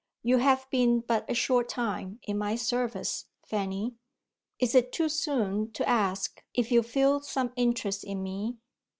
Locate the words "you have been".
0.23-1.01